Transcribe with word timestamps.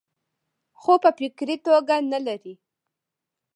خو 0.81 0.93
پۀ 1.01 1.09
فکري 1.17 1.55
توګه 1.65 1.95
نۀ 2.09 2.19
لري- 2.27 2.53